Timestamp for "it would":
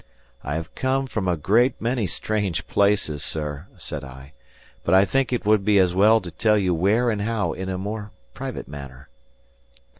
5.31-5.63